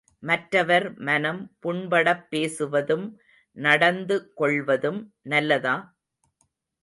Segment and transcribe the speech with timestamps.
[0.23, 3.05] மற்றவர் மனம் புண்படப்பேசுவதும்
[3.57, 4.99] நடந்து கொள்வதும்
[5.23, 5.75] நல்லதா?